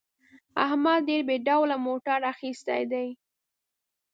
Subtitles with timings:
[0.65, 3.07] احمد ډېر بې ډوله موټر اخیستی دی.